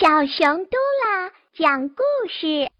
[0.00, 2.70] 小熊嘟啦讲故事：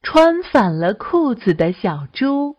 [0.00, 2.56] 穿反了裤子的小猪。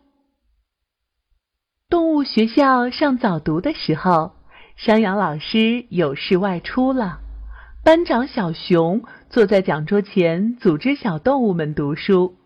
[1.90, 4.30] 动物学校上早读的时候，
[4.76, 7.18] 山羊老师有事外出了。
[7.82, 12.36] 班长小熊坐在讲桌前，组织小动物们读书。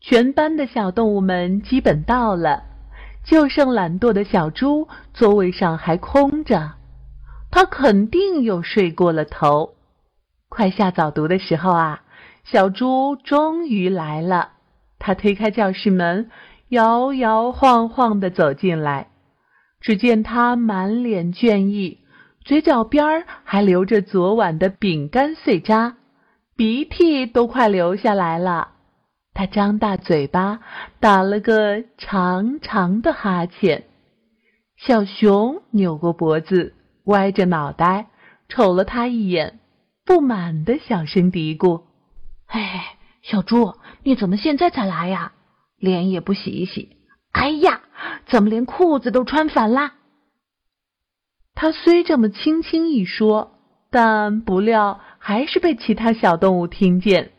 [0.00, 2.62] 全班的小动物们基本到了，
[3.22, 6.72] 就剩懒惰的小猪座位上还空着，
[7.50, 9.74] 他肯定又睡过了头。
[10.54, 12.02] 快下早读的时候啊，
[12.44, 14.50] 小猪终于来了。
[14.98, 16.30] 他推开教室门，
[16.68, 19.08] 摇摇晃晃地走进来。
[19.80, 22.00] 只见他满脸倦意，
[22.44, 25.96] 嘴角边儿还留着昨晚的饼干碎渣，
[26.54, 28.72] 鼻涕都快流下来了。
[29.32, 30.60] 他张大嘴巴，
[31.00, 33.84] 打了个长长的哈欠。
[34.76, 36.74] 小熊扭过脖子，
[37.04, 38.08] 歪着脑袋
[38.50, 39.60] 瞅了他一眼。
[40.04, 41.84] 不满的小声嘀咕
[42.46, 45.32] ：“哎，小猪，你怎么现在才来呀？
[45.78, 46.96] 脸也不洗一洗。
[47.32, 47.80] 哎呀，
[48.26, 49.94] 怎么连裤子都穿反啦？”
[51.54, 53.58] 他虽这么轻轻一说，
[53.90, 57.30] 但不料还是被其他小动物听见，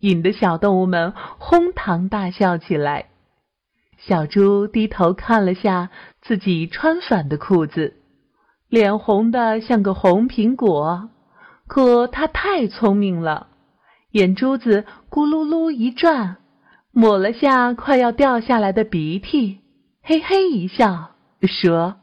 [0.00, 3.06] 引得小动物们哄堂大笑起来。
[3.96, 5.90] 小猪低头看了下
[6.20, 7.96] 自己穿反的裤子，
[8.68, 11.10] 脸红的像个红苹果。
[11.70, 13.46] 可他太聪明了，
[14.10, 16.38] 眼珠子咕噜噜一转，
[16.90, 19.60] 抹了下快要掉下来的鼻涕，
[20.02, 21.12] 嘿嘿一笑，
[21.42, 21.94] 说：“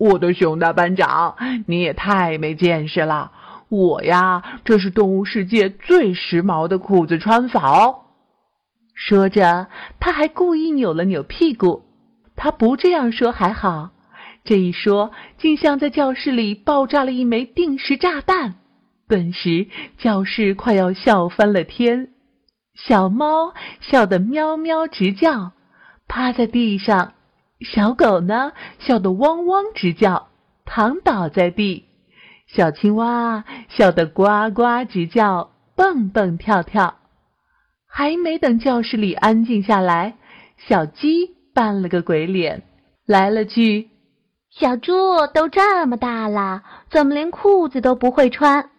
[0.00, 3.32] 我的熊大班长，你也太没见识了！
[3.68, 8.06] 我呀，这是动物世界最时髦的裤子穿法哦。”
[8.96, 9.66] 说着，
[10.00, 11.82] 他还故意扭了扭屁股。
[12.34, 13.90] 他不这样说还好，
[14.42, 18.54] 这一说，竟像在教室里爆炸了一枚定时炸弹。
[19.10, 19.66] 顿时，
[19.98, 22.10] 教室快要笑翻了天。
[22.76, 25.50] 小猫笑得喵喵直叫，
[26.06, 27.12] 趴在地上；
[27.60, 30.28] 小狗呢，笑得汪汪直叫，
[30.64, 31.86] 躺倒在地；
[32.46, 36.94] 小青蛙笑得呱呱直叫，蹦蹦跳跳。
[37.88, 40.16] 还没等教室里安静下来，
[40.56, 42.62] 小鸡扮了个鬼脸，
[43.04, 43.88] 来了句
[44.54, 44.92] ：“小猪
[45.34, 48.70] 都这么大了，怎么连裤子都不会穿？”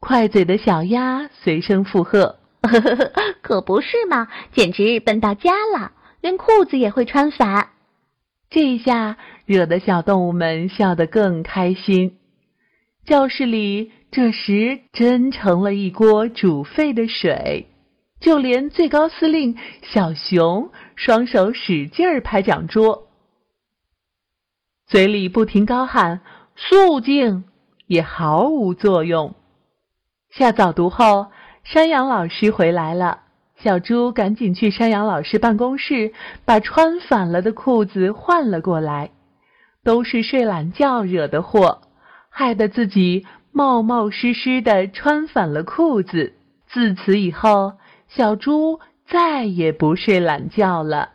[0.00, 3.12] 快嘴的小鸭随声附和：“呵呵呵，
[3.42, 7.68] 可不是嘛，简直笨到家了，连裤子也会穿反。”
[8.48, 12.16] 这一下惹得小动物们笑得更开心。
[13.04, 17.68] 教室里这时真成了一锅煮沸的水，
[18.20, 23.08] 就连最高司令小熊双手使劲儿拍讲桌，
[24.86, 26.22] 嘴里不停高喊
[26.56, 27.44] “肃静”，
[27.86, 29.34] 也毫无作用。
[30.30, 31.26] 下早读后，
[31.64, 33.22] 山羊老师回来了。
[33.56, 36.12] 小猪赶紧去山羊老师办公室，
[36.44, 39.10] 把穿反了的裤子换了过来。
[39.82, 41.82] 都是睡懒觉惹的祸，
[42.30, 46.34] 害得自己冒冒失失的穿反了裤子。
[46.68, 47.72] 自此以后，
[48.08, 51.10] 小猪再也不睡懒觉了。